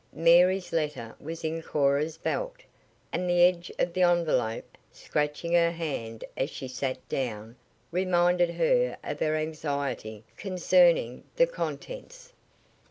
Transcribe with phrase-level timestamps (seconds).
[0.15, 2.61] Mary's letter was in Cora's belt,
[3.13, 7.55] and the edge of the envelope, scratching her hand as she sat down
[7.91, 12.33] reminded her of her anxiety concerning the contents.